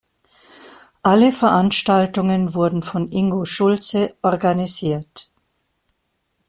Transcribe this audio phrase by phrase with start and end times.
[1.03, 5.31] Alle Veranstaltungen wurden von Ingo Schulze organisiert.